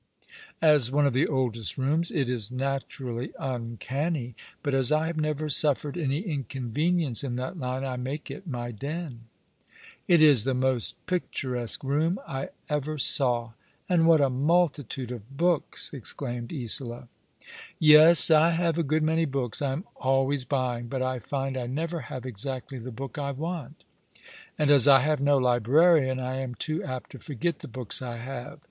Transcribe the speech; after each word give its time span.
As 0.63 0.89
one 0.91 1.05
of 1.05 1.13
the 1.13 1.27
oldest 1.27 1.77
rooms 1.77 2.09
it 2.09 2.27
is 2.27 2.51
naturally 2.51 3.27
Tincanny; 3.39 4.33
but 4.63 4.73
as 4.73 4.91
I 4.91 5.05
have 5.05 5.17
never 5.17 5.47
suffered 5.47 5.95
any 5.95 6.21
inconvenience 6.21 7.23
in 7.23 7.35
that 7.35 7.59
line, 7.59 7.83
I 7.85 7.97
make 7.97 8.31
it 8.31 8.47
my 8.47 8.71
den."" 8.71 9.25
It 10.07 10.19
is 10.19 10.43
the 10.43 10.55
most 10.55 11.05
picturesque 11.05 11.83
room 11.83 12.17
I 12.27 12.49
ever 12.67 12.97
saw. 12.97 13.51
And 13.87 14.07
what 14.07 14.21
a 14.21 14.29
multitude 14.31 15.11
of 15.11 15.37
books!" 15.37 15.93
exclaimed 15.93 16.51
Isola." 16.51 17.07
Yes; 17.77 18.31
I 18.31 18.53
have 18.53 18.79
a 18.79 18.83
good 18.83 19.03
many 19.03 19.25
books. 19.25 19.61
I 19.61 19.71
am 19.71 19.83
always 19.97 20.45
buying; 20.45 20.87
but 20.87 21.03
I 21.03 21.19
find 21.19 21.55
I 21.55 21.67
never 21.67 21.99
have 21.99 22.25
exactly 22.25 22.79
the 22.79 22.89
book 22.91 23.19
I 23.19 23.29
want. 23.33 23.83
And 24.57 24.71
as 24.71 24.87
I 24.87 25.01
have 25.01 25.21
no 25.21 25.37
librarian 25.37 26.19
I 26.19 26.37
am 26.37 26.55
too 26.55 26.83
apt 26.83 27.11
to 27.11 27.19
forget 27.19 27.59
the 27.59 27.67
books 27.67 28.01
I 28.01 28.17
have. 28.17 28.57